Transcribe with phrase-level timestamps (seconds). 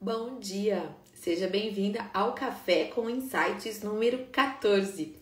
[0.00, 0.94] Bom dia!
[1.14, 5.14] Seja bem-vinda ao Café com Insights número 14.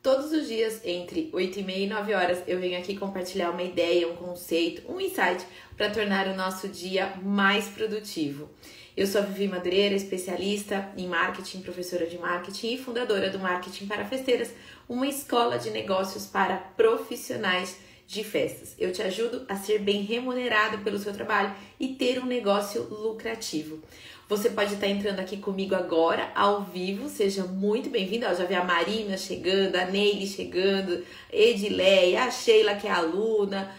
[0.00, 3.62] Todos os dias, entre 8 e meia e 9 horas, eu venho aqui compartilhar uma
[3.62, 5.44] ideia, um conceito, um insight
[5.76, 8.48] para tornar o nosso dia mais produtivo.
[8.96, 13.86] Eu sou a Vivi Madureira, especialista em marketing, professora de marketing e fundadora do Marketing
[13.86, 14.52] para Festeiras,
[14.88, 17.76] uma escola de negócios para profissionais
[18.08, 18.74] de festas.
[18.78, 23.82] Eu te ajudo a ser bem remunerado pelo seu trabalho e ter um negócio lucrativo.
[24.28, 28.26] Você pode estar entrando aqui comigo agora, ao vivo, seja muito bem-vindo.
[28.26, 31.02] Já vi a Marina chegando, a Neile chegando,
[31.32, 33.74] Edileia, a Sheila que é aluna,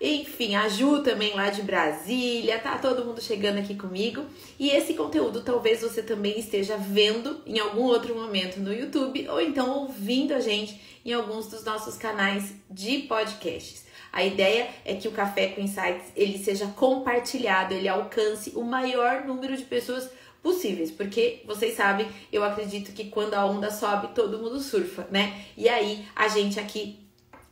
[0.00, 4.24] enfim, a Ju também lá de Brasília, tá todo mundo chegando aqui comigo.
[4.56, 9.40] E esse conteúdo talvez você também esteja vendo em algum outro momento no YouTube ou
[9.40, 13.87] então ouvindo a gente em alguns dos nossos canais de podcasts.
[14.12, 19.24] A ideia é que o Café com Insights ele seja compartilhado, ele alcance o maior
[19.24, 20.10] número de pessoas
[20.42, 25.44] possíveis, porque vocês sabem, eu acredito que quando a onda sobe, todo mundo surfa, né?
[25.56, 26.98] E aí a gente aqui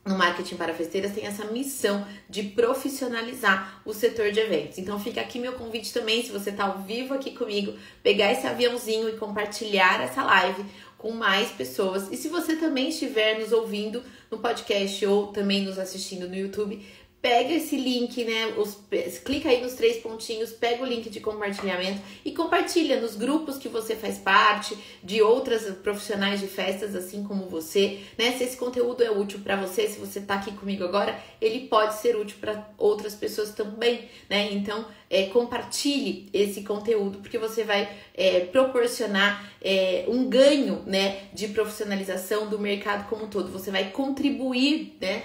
[0.07, 4.79] no Marketing para Festeiras tem essa missão de profissionalizar o setor de eventos.
[4.79, 8.47] Então fica aqui meu convite também, se você está ao vivo aqui comigo, pegar esse
[8.47, 10.65] aviãozinho e compartilhar essa live
[10.97, 12.09] com mais pessoas.
[12.13, 16.85] E se você também estiver nos ouvindo no podcast ou também nos assistindo no YouTube,
[17.21, 18.55] pega esse link, né?
[18.57, 18.79] Os,
[19.25, 23.69] clica aí nos três pontinhos, pega o link de compartilhamento e compartilha nos grupos que
[23.69, 28.33] você faz parte, de outras profissionais de festas, assim como você, né?
[28.33, 31.95] Se esse conteúdo é útil para você, se você tá aqui comigo agora, ele pode
[31.95, 34.53] ser útil para outras pessoas também, né?
[34.53, 41.23] Então, é, compartilhe esse conteúdo, porque você vai é, proporcionar é, um ganho, né?
[41.33, 43.51] De profissionalização do mercado como um todo.
[43.51, 45.23] Você vai contribuir, né?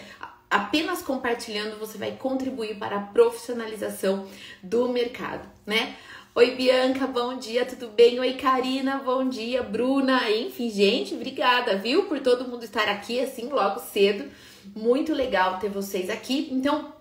[0.51, 4.27] Apenas compartilhando você vai contribuir para a profissionalização
[4.61, 5.95] do mercado, né?
[6.35, 8.19] Oi, Bianca, bom dia, tudo bem?
[8.19, 13.47] Oi, Karina, bom dia, Bruna, enfim, gente, obrigada, viu, por todo mundo estar aqui assim
[13.47, 14.29] logo cedo.
[14.75, 16.49] Muito legal ter vocês aqui.
[16.51, 16.93] Então,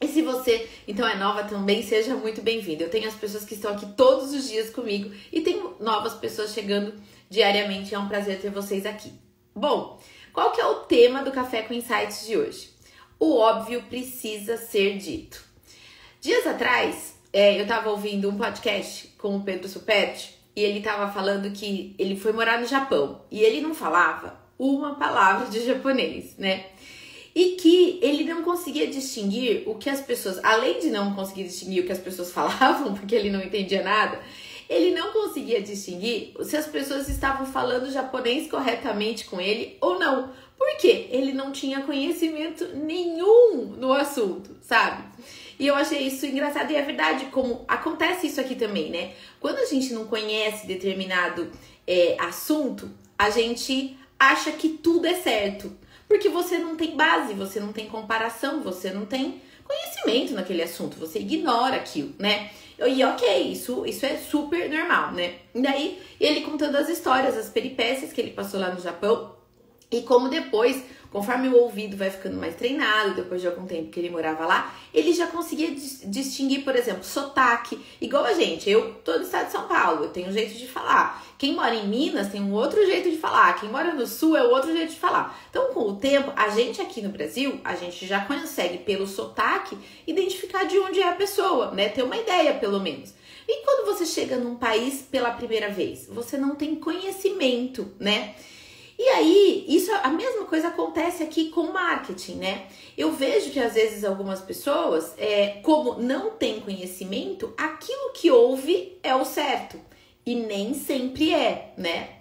[0.00, 2.82] e se você então é nova também, seja muito bem-vindo.
[2.82, 6.52] Eu tenho as pessoas que estão aqui todos os dias comigo e tenho novas pessoas
[6.52, 6.92] chegando
[7.30, 7.94] diariamente.
[7.94, 9.12] É um prazer ter vocês aqui.
[9.54, 9.98] Bom,
[10.32, 12.75] qual que é o tema do Café com Insights de hoje?
[13.18, 15.44] O óbvio precisa ser dito.
[16.20, 21.12] Dias atrás, é, eu estava ouvindo um podcast com o Pedro Superti e ele estava
[21.12, 26.36] falando que ele foi morar no Japão e ele não falava uma palavra de japonês,
[26.38, 26.66] né?
[27.34, 31.82] E que ele não conseguia distinguir o que as pessoas, além de não conseguir distinguir
[31.82, 34.18] o que as pessoas falavam, porque ele não entendia nada,
[34.68, 40.32] ele não conseguia distinguir se as pessoas estavam falando japonês corretamente com ele ou não.
[40.66, 41.06] Por quê?
[41.12, 45.04] Ele não tinha conhecimento nenhum no assunto, sabe?
[45.60, 49.12] E eu achei isso engraçado e é verdade, como acontece isso aqui também, né?
[49.38, 51.52] Quando a gente não conhece determinado
[51.86, 55.72] é, assunto, a gente acha que tudo é certo.
[56.08, 60.98] Porque você não tem base, você não tem comparação, você não tem conhecimento naquele assunto,
[60.98, 62.50] você ignora aquilo, né?
[62.76, 65.36] E ok, isso, isso é super normal, né?
[65.54, 69.35] E daí ele contando as histórias, as peripécias que ele passou lá no Japão,
[69.90, 70.82] e como depois,
[71.12, 74.74] conforme o ouvido vai ficando mais treinado, depois de algum tempo que ele morava lá,
[74.92, 75.70] ele já conseguia
[76.04, 78.68] distinguir, por exemplo, sotaque, igual a gente.
[78.68, 81.24] Eu tô no estado de São Paulo, eu tenho um jeito de falar.
[81.38, 83.52] Quem mora em Minas tem um outro jeito de falar.
[83.60, 85.38] Quem mora no Sul é outro jeito de falar.
[85.50, 89.78] Então, com o tempo, a gente aqui no Brasil, a gente já consegue, pelo sotaque,
[90.06, 91.90] identificar de onde é a pessoa, né?
[91.90, 93.14] Ter uma ideia, pelo menos.
[93.46, 98.34] E quando você chega num país pela primeira vez, você não tem conhecimento, né?
[98.98, 102.66] E aí, isso a mesma coisa acontece aqui com marketing, né?
[102.96, 108.98] Eu vejo que às vezes algumas pessoas, é, como não têm conhecimento, aquilo que ouve
[109.02, 109.78] é o certo.
[110.24, 112.16] E nem sempre é, né?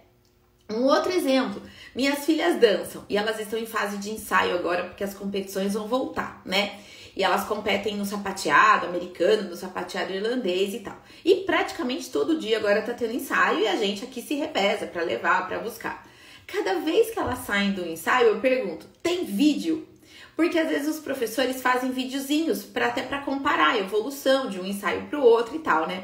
[0.69, 1.62] Um outro exemplo,
[1.96, 5.88] minhas filhas dançam e elas estão em fase de ensaio agora porque as competições vão
[5.88, 6.80] voltar, né?
[7.16, 10.97] E elas competem no sapateado americano, no sapateado irlandês e tal.
[11.24, 15.04] E praticamente todo dia agora tá tendo ensaio e a gente aqui se repesa para
[15.04, 16.05] levar, para buscar.
[16.47, 19.88] Cada vez que elas saem do ensaio, eu pergunto: tem vídeo?
[20.36, 24.65] Porque às vezes os professores fazem videozinhos para até para comparar a evolução de um
[24.65, 26.03] ensaio para o outro e tal, né?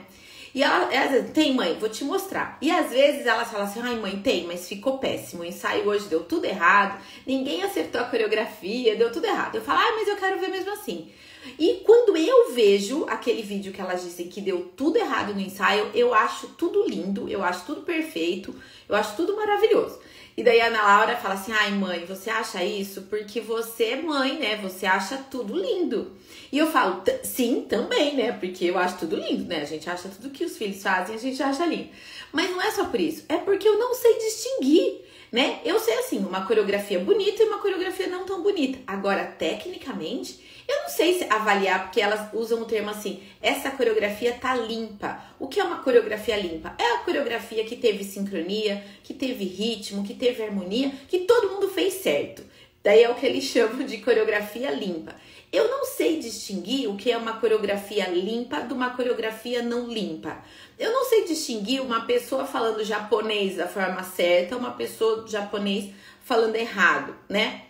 [0.54, 2.58] E ela, ela tem mãe, vou te mostrar.
[2.62, 5.44] E às vezes elas falam assim: ai mãe, tem, mas ficou péssimo.
[5.44, 9.56] O ensaio hoje deu tudo errado, ninguém acertou a coreografia, deu tudo errado.
[9.56, 11.12] Eu falo: ai, mas eu quero ver mesmo assim.
[11.58, 12.11] E quando
[12.52, 16.48] eu vejo aquele vídeo que elas dizem que deu tudo errado no ensaio, eu acho
[16.50, 18.54] tudo lindo, eu acho tudo perfeito,
[18.90, 20.00] eu acho tudo maravilhoso.
[20.36, 24.02] E daí a Ana Laura fala assim: ai, mãe, você acha isso porque você é
[24.02, 24.58] mãe, né?
[24.58, 26.12] Você acha tudo lindo.
[26.52, 28.34] E eu falo: sim, também, né?
[28.34, 29.62] Porque eu acho tudo lindo, né?
[29.62, 31.90] A gente acha tudo que os filhos fazem, a gente acha lindo.
[32.34, 35.02] Mas não é só por isso, é porque eu não sei distinguir,
[35.32, 35.62] né?
[35.64, 38.80] Eu sei assim, uma coreografia bonita e uma coreografia não tão bonita.
[38.86, 44.34] Agora, tecnicamente, eu não sei se avaliar, porque elas usam o termo assim, essa coreografia
[44.34, 45.24] tá limpa.
[45.40, 46.76] O que é uma coreografia limpa?
[46.78, 51.70] É a coreografia que teve sincronia, que teve ritmo, que teve harmonia, que todo mundo
[51.70, 52.44] fez certo.
[52.84, 55.16] Daí é o que eles chamam de coreografia limpa.
[55.52, 60.42] Eu não sei distinguir o que é uma coreografia limpa de uma coreografia não limpa.
[60.80, 65.90] Eu não sei distinguir uma pessoa falando japonês da forma certa, uma pessoa japonês
[66.24, 67.64] falando errado, né?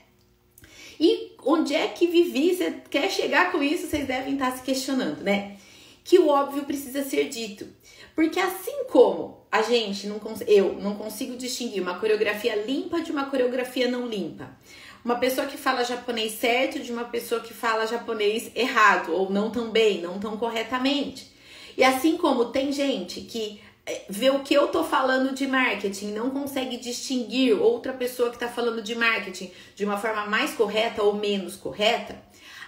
[0.99, 3.87] E onde é que Vivi você quer chegar com isso?
[3.87, 5.57] Vocês devem estar se questionando, né?
[6.03, 7.67] Que o óbvio precisa ser dito.
[8.13, 13.25] Porque assim como a gente não eu não consigo distinguir uma coreografia limpa de uma
[13.25, 14.55] coreografia não limpa.
[15.03, 19.49] Uma pessoa que fala japonês certo de uma pessoa que fala japonês errado ou não
[19.49, 21.31] tão bem, não tão corretamente.
[21.75, 26.11] E assim como tem gente que é, vê o que eu tô falando de marketing,
[26.11, 31.01] não consegue distinguir outra pessoa que está falando de marketing de uma forma mais correta
[31.01, 32.21] ou menos correta,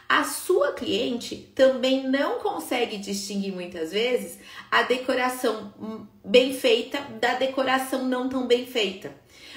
[0.09, 4.37] a sua cliente também não consegue distinguir muitas vezes
[4.69, 5.73] a decoração
[6.23, 9.13] bem feita da decoração não tão bem feita.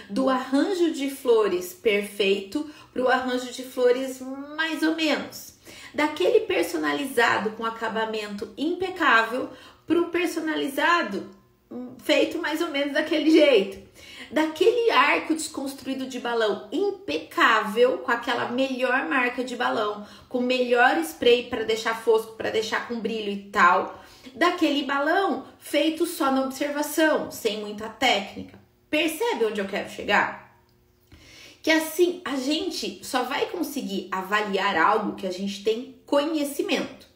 [0.09, 4.21] Do arranjo de flores perfeito para o arranjo de flores
[4.57, 5.55] mais ou menos.
[5.95, 9.51] Daquele personalizado com acabamento impecável
[9.87, 11.31] para o personalizado
[12.03, 13.87] feito mais ou menos daquele jeito.
[14.31, 21.45] Daquele arco desconstruído de balão impecável, com aquela melhor marca de balão, com melhor spray
[21.45, 24.03] para deixar fosco, para deixar com brilho e tal.
[24.35, 28.66] Daquele balão feito só na observação, sem muita técnica.
[28.91, 30.61] Percebe onde eu quero chegar?
[31.63, 37.07] Que assim a gente só vai conseguir avaliar algo que a gente tem conhecimento.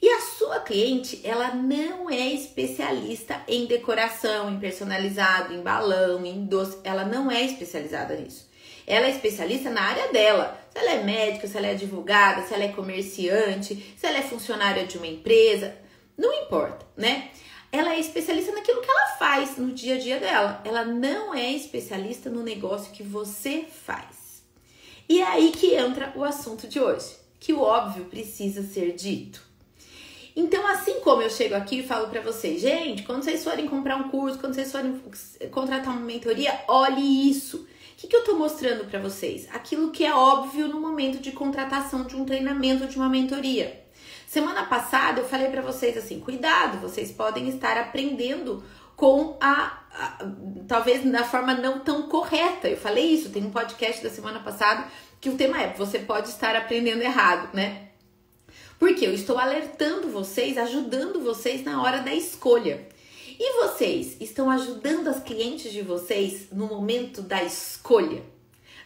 [0.00, 6.44] E a sua cliente, ela não é especialista em decoração, em personalizado, em balão, em
[6.44, 6.78] doce.
[6.82, 8.50] Ela não é especializada nisso.
[8.84, 10.60] Ela é especialista na área dela.
[10.72, 14.22] Se ela é médica, se ela é advogada, se ela é comerciante, se ela é
[14.22, 15.76] funcionária de uma empresa,
[16.18, 17.30] não importa, né?
[17.72, 20.60] Ela é especialista naquilo que ela faz no dia a dia dela.
[20.62, 24.42] Ela não é especialista no negócio que você faz.
[25.08, 29.42] E é aí que entra o assunto de hoje, que o óbvio precisa ser dito.
[30.36, 33.96] Então, assim como eu chego aqui e falo para vocês, gente, quando vocês forem comprar
[33.96, 35.00] um curso, quando vocês forem
[35.50, 37.58] contratar uma mentoria, olhe isso.
[37.58, 37.66] O
[37.96, 39.48] que, que eu tô mostrando para vocês?
[39.52, 43.81] Aquilo que é óbvio no momento de contratação de um treinamento, de uma mentoria.
[44.32, 48.64] Semana passada eu falei para vocês assim: cuidado, vocês podem estar aprendendo
[48.96, 50.26] com a, a,
[50.66, 52.66] talvez da forma não tão correta.
[52.66, 54.88] Eu falei isso, tem um podcast da semana passada
[55.20, 57.88] que o tema é você pode estar aprendendo errado, né?
[58.78, 62.88] Porque eu estou alertando vocês, ajudando vocês na hora da escolha.
[63.38, 68.22] E vocês estão ajudando as clientes de vocês no momento da escolha?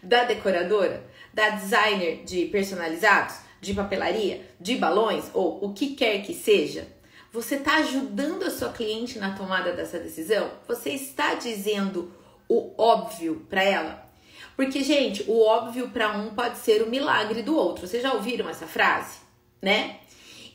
[0.02, 1.08] Da decoradora?
[1.32, 3.45] Da designer de personalizados?
[3.66, 4.48] De papelaria?
[4.60, 5.30] De balões?
[5.34, 6.88] Ou o que quer que seja?
[7.32, 10.50] Você está ajudando a sua cliente na tomada dessa decisão?
[10.66, 12.12] Você está dizendo
[12.48, 14.10] o óbvio para ela?
[14.56, 17.86] Porque, gente, o óbvio para um pode ser o milagre do outro.
[17.86, 19.26] Vocês já ouviram essa frase?
[19.60, 19.96] né?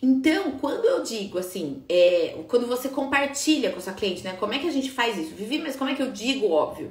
[0.01, 4.35] Então, quando eu digo assim, é, quando você compartilha com a sua cliente, né?
[4.39, 5.35] Como é que a gente faz isso?
[5.35, 6.89] Vivi, mas como é que eu digo óbvio?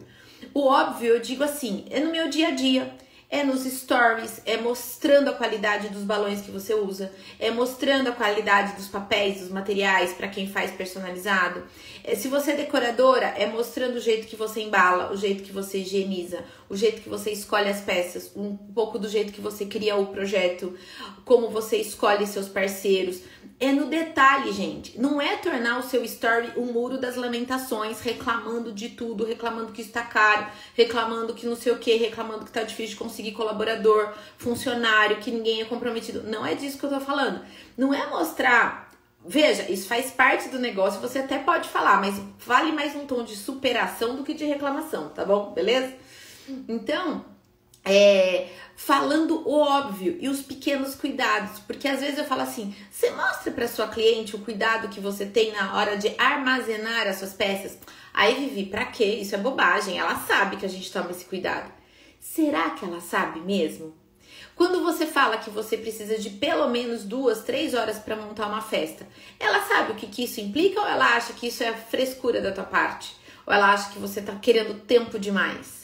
[0.55, 2.95] O óbvio eu digo assim, é no meu dia a dia
[3.31, 8.13] é nos stories, é mostrando a qualidade dos balões que você usa, é mostrando a
[8.13, 11.63] qualidade dos papéis, dos materiais para quem faz personalizado.
[12.03, 15.53] É, se você é decoradora, é mostrando o jeito que você embala, o jeito que
[15.53, 19.67] você higieniza, o jeito que você escolhe as peças, um pouco do jeito que você
[19.67, 20.79] cria o projeto,
[21.25, 23.23] como você escolhe seus parceiros.
[23.59, 24.99] É no detalhe, gente.
[24.99, 29.83] Não é tornar o seu story um muro das lamentações, reclamando de tudo, reclamando que
[29.83, 34.15] está caro, reclamando que não sei o que, reclamando que tá difícil de conseguir colaborador,
[34.39, 36.23] funcionário, que ninguém é comprometido.
[36.23, 37.45] Não é disso que eu tô falando.
[37.77, 38.89] Não é mostrar.
[39.27, 43.23] Veja, isso faz parte do negócio, você até pode falar, mas vale mais um tom
[43.23, 45.53] de superação do que de reclamação, tá bom?
[45.53, 45.93] Beleza?
[46.69, 47.25] Então,
[47.85, 53.11] é, falando o óbvio e os pequenos cuidados, porque às vezes eu falo assim: você
[53.11, 57.33] mostra para sua cliente o cuidado que você tem na hora de armazenar as suas
[57.33, 57.79] peças.
[58.13, 59.05] Aí Vivi, para quê?
[59.05, 59.99] Isso é bobagem.
[59.99, 61.73] Ela sabe que a gente toma esse cuidado.
[62.19, 63.95] Será que ela sabe mesmo?
[64.55, 68.61] Quando você fala que você precisa de pelo menos duas, três horas para montar uma
[68.61, 72.43] festa, ela sabe o que, que isso implica ou ela acha que isso é frescura
[72.43, 73.17] da tua parte?
[73.47, 75.80] Ou ela acha que você tá querendo tempo demais?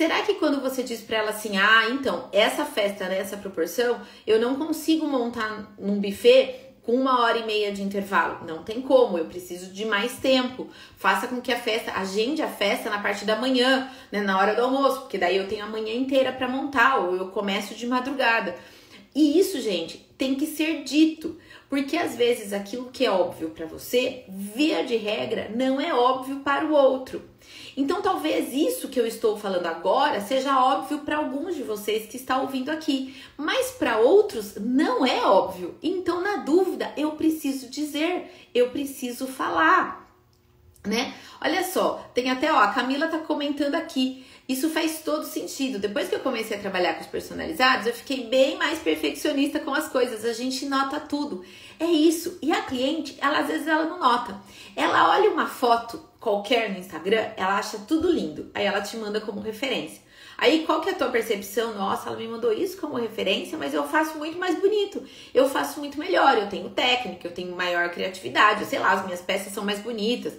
[0.00, 4.40] Será que quando você diz para ela assim, ah, então, essa festa nessa proporção, eu
[4.40, 8.46] não consigo montar num buffet com uma hora e meia de intervalo.
[8.46, 10.70] Não tem como, eu preciso de mais tempo.
[10.96, 14.54] Faça com que a festa, agende a festa na parte da manhã, né, na hora
[14.54, 17.86] do almoço, porque daí eu tenho a manhã inteira para montar, ou eu começo de
[17.86, 18.56] madrugada.
[19.14, 21.38] E isso, gente, tem que ser dito,
[21.68, 26.40] porque às vezes aquilo que é óbvio para você, via de regra, não é óbvio
[26.40, 27.22] para o outro.
[27.76, 32.16] Então, talvez isso que eu estou falando agora seja óbvio para alguns de vocês que
[32.16, 35.74] estão ouvindo aqui, mas para outros não é óbvio.
[35.82, 40.14] Então, na dúvida, eu preciso dizer, eu preciso falar,
[40.86, 41.14] né?
[41.40, 44.24] Olha só, tem até ó, a Camila tá comentando aqui.
[44.50, 45.78] Isso faz todo sentido.
[45.78, 49.72] Depois que eu comecei a trabalhar com os personalizados, eu fiquei bem mais perfeccionista com
[49.72, 50.24] as coisas.
[50.24, 51.44] A gente nota tudo.
[51.78, 52.36] É isso.
[52.42, 54.36] E a cliente, ela às vezes ela não nota.
[54.74, 58.50] Ela olha uma foto qualquer no Instagram, ela acha tudo lindo.
[58.52, 60.02] Aí ela te manda como referência.
[60.36, 61.72] Aí qual que é a tua percepção?
[61.74, 65.00] Nossa, ela me mandou isso como referência, mas eu faço muito mais bonito.
[65.32, 69.20] Eu faço muito melhor, eu tenho técnica, eu tenho maior criatividade, sei lá, as minhas
[69.20, 70.32] peças são mais bonitas.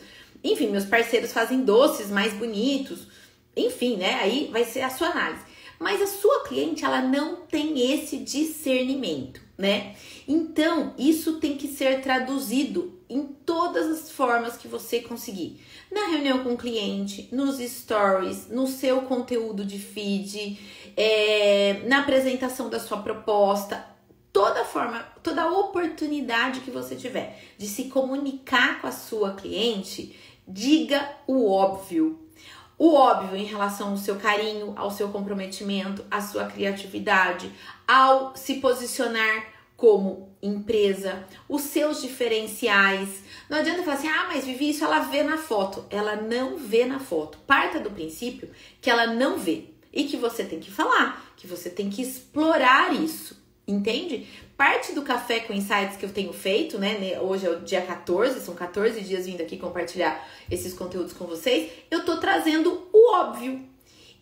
[0.44, 3.08] Enfim, meus parceiros fazem doces mais bonitos.
[3.56, 4.16] Enfim, né?
[4.22, 5.44] Aí vai ser a sua análise.
[5.80, 9.96] Mas a sua cliente, ela não tem esse discernimento, né?
[10.28, 15.60] Então, isso tem que ser traduzido em todas as formas que você conseguir.
[15.92, 20.60] Na reunião com o cliente, nos stories, no seu conteúdo de feed,
[20.96, 23.86] é, na apresentação da sua proposta,
[24.32, 30.16] toda forma, toda oportunidade que você tiver de se comunicar com a sua cliente,
[30.48, 32.20] diga o óbvio.
[32.84, 37.52] O óbvio em relação ao seu carinho, ao seu comprometimento, à sua criatividade,
[37.88, 43.24] ao se posicionar como empresa, os seus diferenciais.
[43.48, 45.86] Não adianta falar assim, ah, mas Vivi, isso ela vê na foto.
[45.92, 47.38] Ela não vê na foto.
[47.46, 48.50] Parta do princípio
[48.82, 52.96] que ela não vê e que você tem que falar, que você tem que explorar
[52.96, 54.28] isso, entende?
[54.62, 57.20] Parte do café com insights que eu tenho feito, né?
[57.20, 61.72] Hoje é o dia 14, são 14 dias vindo aqui compartilhar esses conteúdos com vocês.
[61.90, 63.60] Eu tô trazendo o óbvio.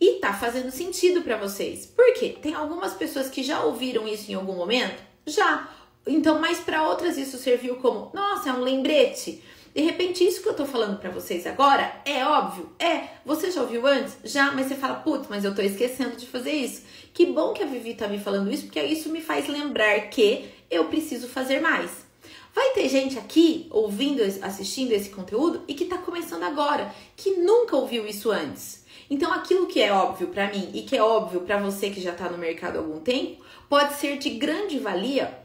[0.00, 1.84] E tá fazendo sentido para vocês.
[1.84, 2.38] Por quê?
[2.40, 5.02] Tem algumas pessoas que já ouviram isso em algum momento?
[5.26, 5.68] Já.
[6.06, 9.42] Então, mas para outras isso serviu como, nossa, é um lembrete.
[9.74, 12.72] De repente, isso que eu tô falando para vocês agora é óbvio?
[12.78, 13.04] É.
[13.24, 14.16] Você já ouviu antes?
[14.24, 16.82] Já, mas você fala, putz, mas eu tô esquecendo de fazer isso.
[17.14, 20.48] Que bom que a Vivi tá me falando isso, porque isso me faz lembrar que
[20.70, 22.04] eu preciso fazer mais.
[22.52, 27.76] Vai ter gente aqui ouvindo, assistindo esse conteúdo e que tá começando agora, que nunca
[27.76, 28.84] ouviu isso antes.
[29.08, 32.12] Então, aquilo que é óbvio para mim e que é óbvio para você que já
[32.12, 35.36] tá no mercado há algum tempo, pode ser de grande valia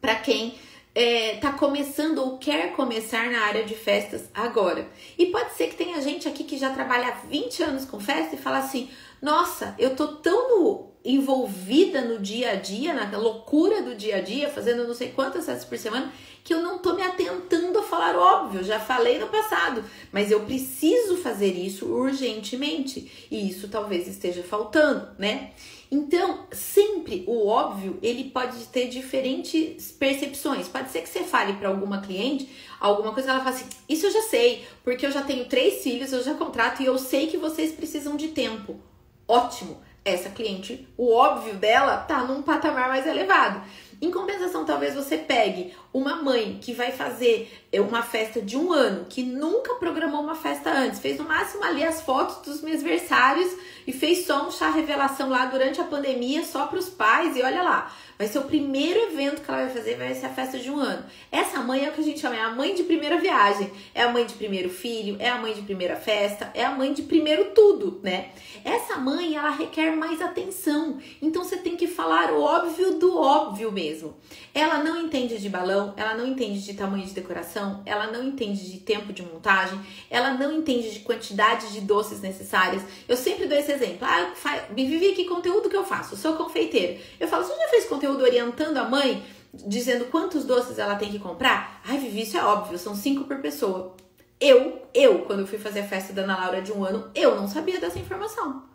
[0.00, 0.54] para quem
[0.94, 4.88] é, tá começando ou quer começar na área de festas agora.
[5.18, 8.34] E pode ser que tenha gente aqui que já trabalha há 20 anos com festa
[8.34, 13.82] e fala assim: nossa, eu tô tão no, envolvida no dia a dia, na loucura
[13.82, 16.12] do dia a dia, fazendo não sei quantas festas por semana,
[16.44, 18.62] que eu não tô me atentando a falar óbvio.
[18.62, 23.28] Já falei no passado, mas eu preciso fazer isso urgentemente.
[23.30, 25.52] E isso talvez esteja faltando, né?
[25.92, 30.66] Então, sempre o óbvio, ele pode ter diferentes percepções.
[30.66, 32.48] Pode ser que você fale para alguma cliente
[32.80, 35.82] alguma coisa que ela fala assim: Isso eu já sei, porque eu já tenho três
[35.82, 38.80] filhos, eu já contrato e eu sei que vocês precisam de tempo.
[39.28, 39.82] Ótimo!
[40.02, 43.62] Essa cliente, o óbvio dela tá num patamar mais elevado.
[44.00, 49.06] Em compensação, talvez você pegue uma mãe que vai fazer uma festa de um ano,
[49.08, 53.50] que nunca programou uma festa antes, fez no máximo ali as fotos dos aniversários
[53.86, 57.42] e fez só um chá revelação lá durante a pandemia só para os pais e
[57.42, 57.92] olha lá.
[58.18, 60.78] Vai ser o primeiro evento que ela vai fazer, vai ser a festa de um
[60.78, 61.04] ano.
[61.30, 64.02] Essa mãe é o que a gente chama, é a mãe de primeira viagem, é
[64.02, 67.02] a mãe de primeiro filho, é a mãe de primeira festa, é a mãe de
[67.02, 68.30] primeiro tudo, né?
[68.64, 70.98] Essa mãe, ela requer mais atenção.
[71.20, 74.14] Então você tem que falar o óbvio do óbvio mesmo.
[74.54, 78.70] Ela não entende de balão, ela não entende de tamanho de decoração, ela não entende
[78.70, 79.78] de tempo de montagem,
[80.10, 82.82] ela não entende de quantidade de doces necessárias.
[83.08, 84.06] Eu sempre dou esse exemplo.
[84.06, 84.32] Ah,
[84.70, 87.00] me vivi aqui conteúdo que eu faço, eu sou confeiteira.
[87.18, 91.18] Eu falo, você já fez conteúdo orientando a mãe, dizendo quantos doces ela tem que
[91.18, 91.80] comprar?
[91.84, 93.94] Ai, Vivi, isso é óbvio, são cinco por pessoa.
[94.40, 97.46] Eu, eu, quando fui fazer a festa da Ana Laura de um ano, eu não
[97.46, 98.71] sabia dessa informação.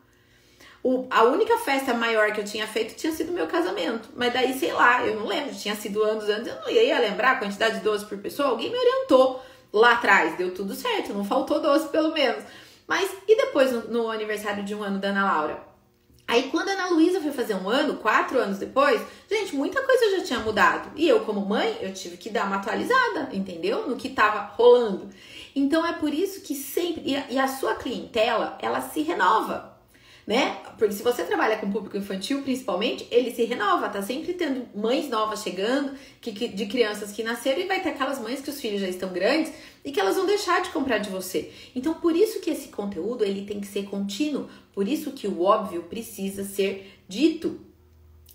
[0.84, 4.10] O, a única festa maior que eu tinha feito tinha sido meu casamento.
[4.15, 7.31] Mas daí, sei lá, eu não lembro, tinha sido anos antes, eu não ia lembrar
[7.31, 8.50] a quantidade de doce por pessoa.
[8.50, 9.43] Alguém me orientou
[9.74, 12.43] lá atrás, deu tudo certo, não faltou doce pelo menos.
[12.88, 15.67] Mas e depois no, no aniversário de um ano da Ana Laura?
[16.27, 20.17] Aí quando a Ana Luísa foi fazer um ano, quatro anos depois, gente, muita coisa
[20.17, 20.91] já tinha mudado.
[20.96, 23.88] E eu, como mãe, eu tive que dar uma atualizada, entendeu?
[23.88, 25.10] No que tava rolando.
[25.55, 27.01] Então é por isso que sempre.
[27.05, 29.76] E a, e a sua clientela, ela se renova
[30.27, 30.57] né?
[30.77, 35.07] Porque se você trabalha com público infantil, principalmente, ele se renova, tá sempre tendo mães
[35.07, 38.60] novas chegando, que, que, de crianças que nasceram, e vai ter aquelas mães que os
[38.60, 39.53] filhos já estão grandes
[39.86, 41.50] e que elas vão deixar de comprar de você.
[41.74, 45.41] Então, por isso que esse conteúdo ele tem que ser contínuo, por isso que o
[45.41, 47.62] óbvio precisa ser dito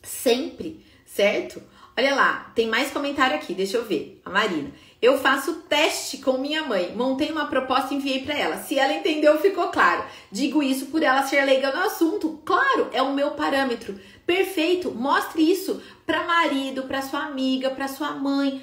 [0.03, 1.63] sempre, certo?
[1.95, 4.19] Olha lá, tem mais comentário aqui, deixa eu ver.
[4.25, 4.73] A Marina.
[5.03, 6.95] Eu faço teste com minha mãe.
[6.95, 8.57] Montei uma proposta e enviei para ela.
[8.59, 10.05] Se ela entendeu, ficou claro.
[10.31, 12.41] Digo isso por ela ser leiga no assunto.
[12.45, 13.99] Claro, é o meu parâmetro.
[14.25, 14.93] Perfeito.
[14.93, 18.63] Mostre isso para marido, para sua amiga, para sua mãe.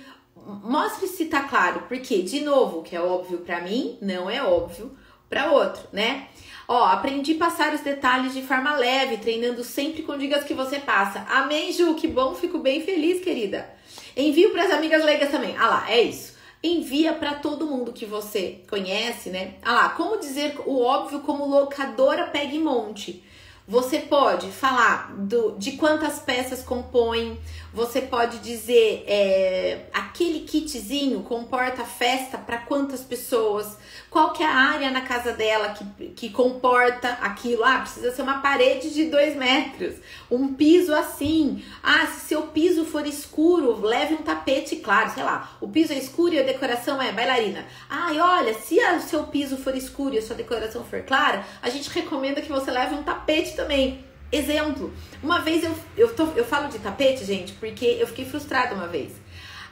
[0.63, 4.41] Mostre se tá claro, porque de novo, o que é óbvio para mim, não é
[4.41, 4.98] óbvio
[5.29, 6.27] para outro, né?
[6.71, 10.77] Ó, aprendi a passar os detalhes de forma leve, treinando sempre com dicas que você
[10.77, 11.25] passa.
[11.27, 13.67] Amém, Ju, que bom, fico bem feliz, querida.
[14.15, 15.57] Envio para as amigas leigas também.
[15.57, 16.38] Ah lá, é isso.
[16.61, 19.55] Envia para todo mundo que você conhece, né?
[19.63, 23.23] Ah lá, como dizer o óbvio como locadora pega e monte.
[23.67, 27.39] Você pode falar do, de quantas peças compõem,
[27.73, 33.77] você pode dizer é, aquele kitzinho comporta festa para quantas pessoas,
[34.09, 37.63] qual que é a área na casa dela que, que comporta aquilo.
[37.63, 39.95] Ah, precisa ser uma parede de dois metros,
[40.29, 41.63] um piso assim.
[41.83, 45.57] Ah, se seu piso for escuro, leve um tapete claro, sei lá.
[45.61, 47.65] O piso é escuro e a decoração é bailarina.
[47.89, 51.45] Ah, e olha, se o seu piso for escuro e a sua decoração for clara,
[51.61, 54.08] a gente recomenda que você leve um tapete também.
[54.31, 54.93] Exemplo,
[55.24, 58.88] uma vez eu, eu, tô, eu falo de tapete, gente, porque eu fiquei frustrada uma
[58.88, 59.13] vez.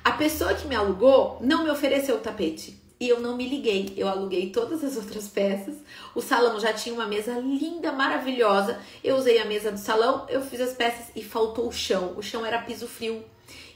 [0.03, 2.81] A pessoa que me alugou não me ofereceu o tapete.
[2.99, 3.93] E eu não me liguei.
[3.95, 5.75] Eu aluguei todas as outras peças.
[6.15, 8.79] O salão já tinha uma mesa linda, maravilhosa.
[9.03, 12.13] Eu usei a mesa do salão, eu fiz as peças e faltou o chão.
[12.17, 13.23] O chão era piso frio.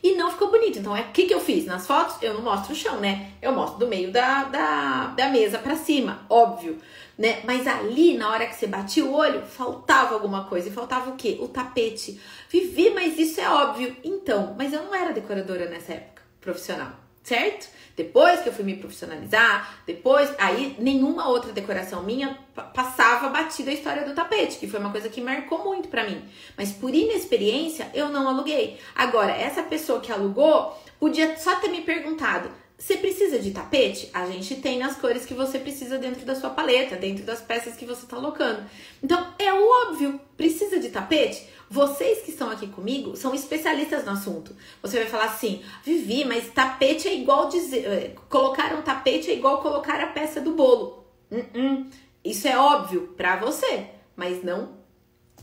[0.04, 0.80] E não ficou bonito.
[0.80, 1.66] Então, é o que, que eu fiz?
[1.66, 3.32] Nas fotos, eu não mostro o chão, né?
[3.42, 6.80] Eu mostro do meio da, da, da mesa para cima, óbvio
[7.22, 7.42] né?
[7.44, 10.68] Mas ali, na hora que você batia o olho, faltava alguma coisa.
[10.68, 11.38] E faltava o quê?
[11.40, 12.20] O tapete.
[12.50, 13.96] Vivi, mas isso é óbvio.
[14.04, 16.92] Então, mas eu não era decoradora nessa época, profissional,
[17.24, 17.70] certo?
[17.96, 22.38] Depois que eu fui me profissionalizar, depois, aí nenhuma outra decoração minha
[22.74, 26.24] passava batida a história do tapete, que foi uma coisa que marcou muito para mim.
[26.58, 28.80] Mas por inexperiência, eu não aluguei.
[28.96, 32.50] Agora, essa pessoa que alugou podia só ter me perguntado:
[32.82, 34.10] você precisa de tapete?
[34.12, 37.76] A gente tem nas cores que você precisa dentro da sua paleta, dentro das peças
[37.76, 38.64] que você está alocando.
[39.04, 41.48] Então, é óbvio, precisa de tapete?
[41.70, 44.56] Vocês que estão aqui comigo são especialistas no assunto.
[44.82, 47.86] Você vai falar assim, Vivi, mas tapete é igual dizer.
[47.86, 51.06] Eh, colocar um tapete é igual colocar a peça do bolo.
[51.30, 51.86] Uh -uh.
[52.26, 54.82] Isso é óbvio para você, mas não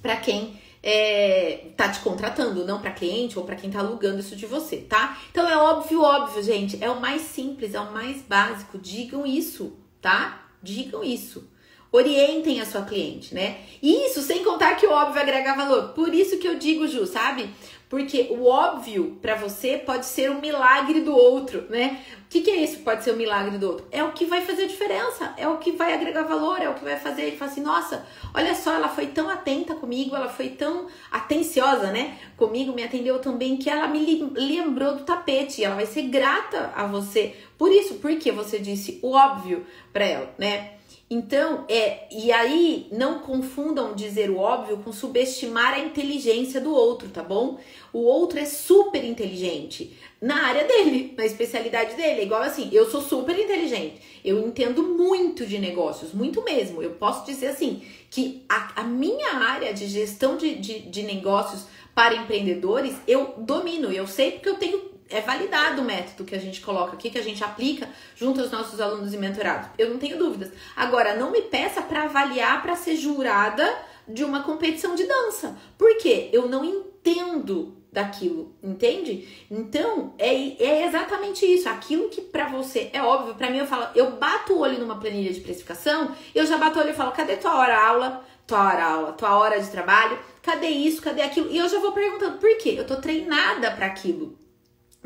[0.03, 4.35] para quem é, tá te contratando, não para cliente ou para quem tá alugando isso
[4.35, 5.19] de você, tá?
[5.31, 8.79] Então é óbvio, óbvio, gente, é o mais simples, é o mais básico.
[8.79, 10.49] Digam isso, tá?
[10.63, 11.47] Digam isso.
[11.93, 13.59] Orientem a sua cliente, né?
[13.83, 15.91] Isso sem contar que o óbvio agrega valor.
[15.91, 17.51] Por isso que eu digo, Ju, sabe?
[17.89, 22.03] Porque o óbvio para você pode ser um milagre do outro, né?
[22.27, 22.81] O que, que, é isso?
[22.81, 23.87] Pode ser um milagre do outro?
[23.91, 26.85] É o que vai fazer diferença, é o que vai agregar valor, é o que
[26.85, 30.51] vai fazer ele falar assim: nossa, olha só, ela foi tão atenta comigo, ela foi
[30.51, 32.19] tão atenciosa, né?
[32.37, 36.03] Comigo, me atendeu tão bem que ela me lembrou do tapete e ela vai ser
[36.03, 40.78] grata a você por isso, porque você disse o óbvio para ela, né?
[41.11, 47.09] Então, é, e aí não confundam dizer o óbvio com subestimar a inteligência do outro,
[47.09, 47.59] tá bom?
[47.95, 52.21] O outro é super inteligente na área dele, na especialidade dele.
[52.21, 56.83] É igual assim, eu sou super inteligente, eu entendo muito de negócios, muito mesmo.
[56.83, 61.67] Eu posso dizer assim, que a, a minha área de gestão de, de, de negócios
[61.95, 66.39] para empreendedores, eu domino, eu sei porque eu tenho é validado o método que a
[66.39, 69.71] gente coloca aqui, que a gente aplica junto aos nossos alunos e mentorados.
[69.79, 70.51] Eu não tenho dúvidas.
[70.77, 73.67] Agora, não me peça para avaliar, para ser jurada
[74.07, 75.57] de uma competição de dança.
[75.77, 76.31] Por quê?
[76.33, 79.47] Eu não entendo daquilo, entende?
[79.51, 80.29] Então, é,
[80.63, 81.69] é exatamente isso.
[81.69, 85.01] Aquilo que para você é óbvio, para mim eu falo, eu bato o olho numa
[85.01, 88.25] planilha de precificação, eu já bato o olho e falo, cadê tua hora aula?
[88.47, 90.19] Tua hora aula, tua hora de trabalho?
[90.43, 91.03] Cadê isso?
[91.03, 91.51] Cadê aquilo?
[91.51, 92.75] E eu já vou perguntando, por quê?
[92.79, 94.38] Eu tô treinada para aquilo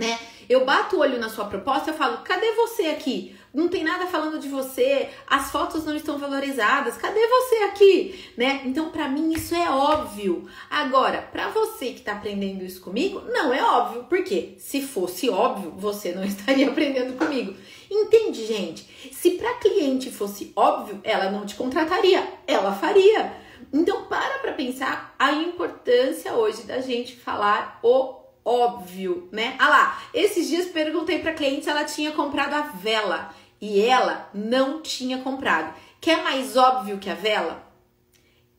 [0.03, 0.19] né?
[0.49, 3.37] Eu bato o olho na sua proposta e falo: cadê você aqui?
[3.55, 8.33] Não tem nada falando de você, as fotos não estão valorizadas, cadê você aqui?
[8.35, 8.63] Né?
[8.65, 10.49] Então, para mim, isso é óbvio.
[10.71, 15.75] Agora, para você que está aprendendo isso comigo, não é óbvio, porque se fosse óbvio,
[15.77, 17.55] você não estaria aprendendo comigo.
[17.91, 19.13] Entende, gente?
[19.13, 23.35] Se para cliente fosse óbvio, ela não te contrataria, ela faria.
[23.71, 29.57] Então, para para pensar a importância hoje da gente falar o óbvio, né?
[29.59, 34.29] Ah lá, esses dias perguntei para cliente se ela tinha comprado a vela e ela
[34.35, 35.73] não tinha comprado.
[36.01, 37.65] Quer mais óbvio que a vela?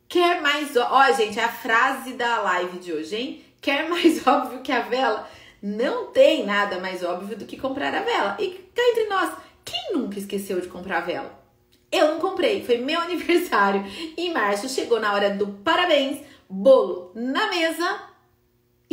[0.07, 0.77] Quer mais.
[0.77, 3.45] Ó, gente, é a frase da live de hoje, hein?
[3.59, 5.27] Quer mais óbvio que a vela?
[5.61, 8.37] Não tem nada mais óbvio do que comprar a vela.
[8.39, 9.31] E cá entre nós,
[9.65, 11.43] quem nunca esqueceu de comprar a vela?
[11.91, 13.83] Eu não comprei, foi meu aniversário.
[14.17, 18.12] Em março chegou na hora do parabéns, bolo na mesa.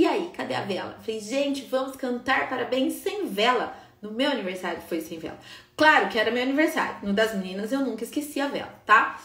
[0.00, 0.98] E aí, cadê a vela?
[1.04, 3.74] Falei, gente, vamos cantar parabéns sem vela.
[4.00, 5.38] No meu aniversário foi sem vela.
[5.76, 7.06] Claro que era meu aniversário.
[7.06, 9.20] No das meninas eu nunca esqueci a vela, tá?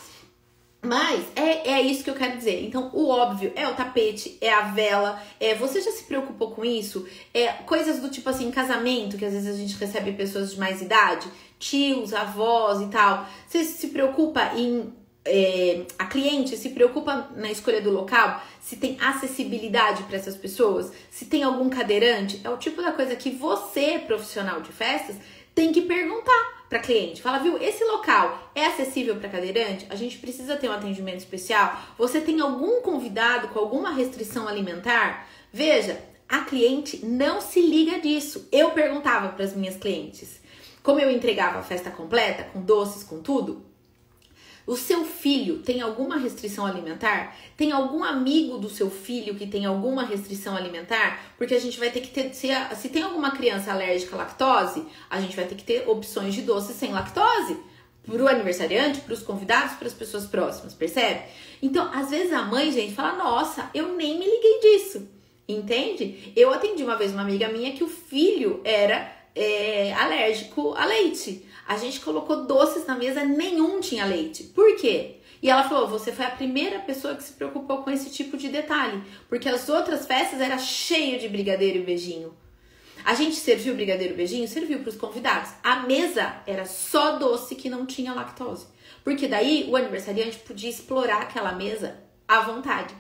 [0.82, 2.66] Mas é, é isso que eu quero dizer.
[2.66, 5.24] Então, o óbvio é o tapete, é a vela.
[5.40, 7.08] É, você já se preocupou com isso?
[7.34, 10.82] É coisas do tipo assim, casamento, que às vezes a gente recebe pessoas de mais
[10.82, 13.26] idade, tios, avós e tal.
[13.48, 14.94] Você se preocupa em.
[15.28, 20.92] É, a cliente se preocupa na escolha do local, se tem acessibilidade para essas pessoas,
[21.10, 22.40] se tem algum cadeirante.
[22.44, 25.16] É o tipo da coisa que você, profissional de festas,
[25.56, 27.22] tem que perguntar para cliente.
[27.22, 29.88] Fala, viu, esse local é acessível para cadeirante?
[29.90, 31.80] A gente precisa ter um atendimento especial?
[31.98, 35.28] Você tem algum convidado com alguma restrição alimentar?
[35.52, 38.48] Veja, a cliente não se liga disso.
[38.52, 40.42] Eu perguntava para as minhas clientes.
[40.84, 43.64] Como eu entregava a festa completa, com doces, com tudo,
[44.68, 47.36] o seu filho tem alguma restrição alimentar?
[47.56, 51.34] Tem algum amigo do seu filho que tem alguma restrição alimentar?
[51.38, 52.34] Porque a gente vai ter que ter.
[52.34, 56.34] Se, se tem alguma criança alérgica à lactose, a gente vai ter que ter opções
[56.34, 57.58] de doces sem lactose.
[58.04, 61.24] Para o aniversariante, para os convidados, para as pessoas próximas, percebe?
[61.60, 65.08] Então, às vezes a mãe, gente, fala: Nossa, eu nem me liguei disso.
[65.48, 66.34] Entende?
[66.36, 71.46] Eu atendi uma vez uma amiga minha que o filho era é, alérgico a leite.
[71.68, 74.44] A gente colocou doces na mesa, nenhum tinha leite.
[74.44, 75.18] Por quê?
[75.42, 78.50] E ela falou: você foi a primeira pessoa que se preocupou com esse tipo de
[78.50, 82.36] detalhe, porque as outras festas era cheio de brigadeiro e beijinho.
[83.04, 85.52] A gente serviu brigadeiro e beijinho, serviu para os convidados.
[85.64, 88.66] A mesa era só doce que não tinha lactose,
[89.04, 92.96] porque daí o aniversariante podia explorar aquela mesa à vontade.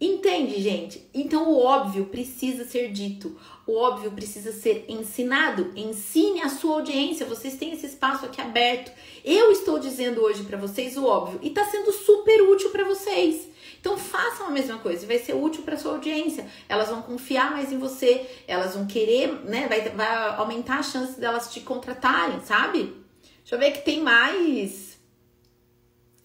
[0.00, 1.08] Entende, gente?
[1.12, 5.72] Então o óbvio precisa ser dito, o óbvio precisa ser ensinado.
[5.76, 8.92] Ensine a sua audiência, vocês têm esse espaço aqui aberto.
[9.24, 13.48] Eu estou dizendo hoje para vocês o óbvio e está sendo super útil para vocês.
[13.80, 16.46] Então façam a mesma coisa, vai ser útil para sua audiência.
[16.68, 19.66] Elas vão confiar mais em você, elas vão querer, né?
[19.68, 22.94] Vai, vai aumentar a chance delas te contratarem, sabe?
[23.38, 24.91] Deixa eu ver que tem mais.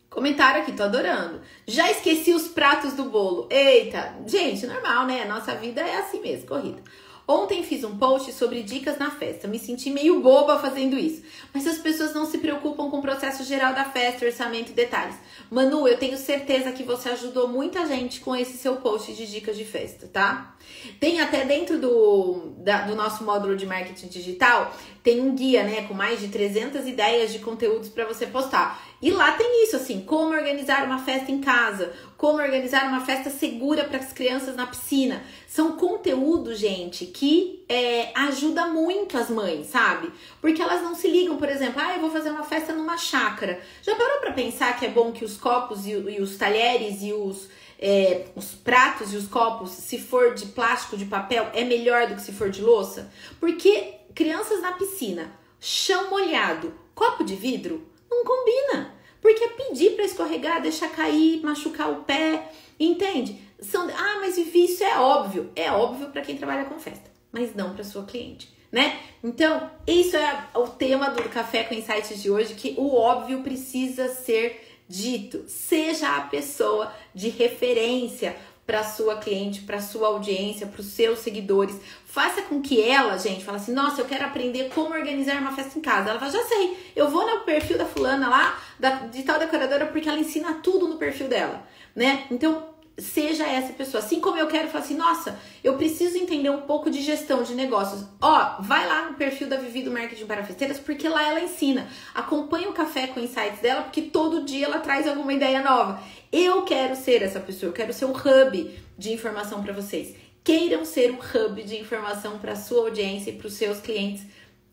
[0.09, 1.41] Comentário aqui, tô adorando.
[1.65, 3.47] Já esqueci os pratos do bolo.
[3.49, 5.25] Eita, gente, normal, né?
[5.25, 6.81] Nossa vida é assim mesmo, corrida.
[7.27, 9.49] Ontem fiz um post sobre dicas na festa.
[9.49, 11.23] Me senti meio boba fazendo isso.
[11.53, 15.17] Mas as pessoas não se preocupam com o processo geral da festa, orçamento e detalhes.
[15.51, 19.57] Manu, eu tenho certeza que você ajudou muita gente com esse seu post de dicas
[19.57, 20.55] de festa, tá?
[21.01, 24.73] Tem até dentro do, da, do nosso módulo de marketing digital,
[25.07, 28.85] tem um guia, né, com mais de 300 ideias de conteúdos para você postar.
[29.01, 33.29] E lá tem isso, assim, como organizar uma festa em casa, como organizar uma festa
[33.29, 35.23] segura para as crianças na piscina.
[35.47, 40.11] São conteúdos, gente, que é, ajuda muito as mães, sabe?
[40.41, 43.61] Porque elas não se ligam, por exemplo, ah, eu vou fazer uma festa numa chácara.
[43.81, 47.13] Já parou para pensar que é bom que os copos e, e os talheres e
[47.13, 47.47] os
[47.79, 52.15] é, os pratos e os copos, se for de plástico, de papel, é melhor do
[52.15, 53.11] que se for de louça?
[53.39, 58.95] Porque crianças na piscina, chão molhado, copo de vidro, não combina.
[59.21, 63.39] Porque é pedir para escorregar, deixar cair, machucar o pé, entende?
[63.59, 65.51] São, ah, mas isso é óbvio.
[65.55, 68.99] É óbvio para quem trabalha com festa, mas não para sua cliente, né?
[69.23, 74.07] Então, isso é o tema do Café com Insights de hoje, que o óbvio precisa
[74.09, 75.45] ser dito.
[75.47, 78.35] Seja a pessoa de referência
[78.67, 81.79] para sua cliente, para sua audiência, para os seus seguidores.
[82.05, 85.79] Faça com que ela, gente, fale assim: "Nossa, eu quero aprender como organizar uma festa
[85.79, 86.09] em casa".
[86.09, 86.77] Ela fala: "Já sei.
[86.93, 90.87] Eu vou no perfil da fulana lá, da, de tal decoradora, porque ela ensina tudo
[90.89, 92.27] no perfil dela", né?
[92.29, 94.03] Então, seja essa pessoa.
[94.03, 97.53] Assim como eu quero falar assim, nossa, eu preciso entender um pouco de gestão de
[97.53, 98.03] negócios.
[98.19, 101.87] Ó, vai lá no perfil da Vivi do Marketing para Festeiras, porque lá ela ensina.
[102.13, 106.01] Acompanhe o café com insights dela, porque todo dia ela traz alguma ideia nova.
[106.31, 110.15] Eu quero ser essa pessoa, eu quero ser um hub de informação para vocês.
[110.43, 114.23] Queiram ser um hub de informação para sua audiência e para os seus clientes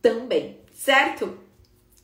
[0.01, 1.39] também, certo?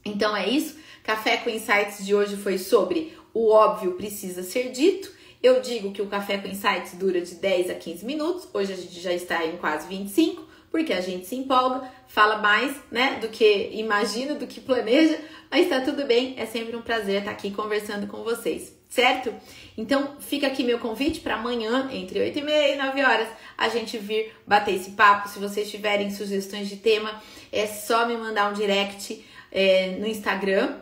[0.05, 0.77] Então é isso.
[1.03, 6.03] Café com Insights de hoje foi sobre o óbvio precisa ser dito eu digo que
[6.03, 9.45] o Café com Insights dura de 10 a 15 minutos, hoje a gente já está
[9.47, 14.47] em quase 25, porque a gente se empolga, fala mais, né, do que imagina, do
[14.47, 15.19] que planeja,
[15.51, 18.79] mas tá tudo bem, é sempre um prazer estar aqui conversando com vocês.
[18.91, 19.33] certo?
[19.79, 23.69] Então fica aqui meu convite para amanhã, entre 8 e meia e 9 horas, a
[23.69, 25.29] gente vir bater esse papo.
[25.29, 27.23] Se vocês tiverem sugestões de tema,
[27.53, 30.75] é só me mandar um direct é, no Instagram,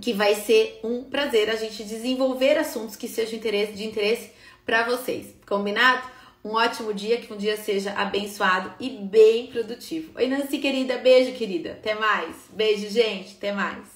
[0.00, 4.30] que vai ser um prazer a gente desenvolver assuntos que sejam de interesse,
[4.64, 5.34] para vocês.
[5.46, 6.02] Combinado?
[6.44, 10.12] Um ótimo dia, que um dia seja abençoado e bem produtivo.
[10.16, 10.98] Oi, Nancy, querida.
[10.98, 11.72] Beijo, querida.
[11.72, 12.36] Até mais.
[12.50, 13.34] Beijo, gente.
[13.36, 13.93] Até mais.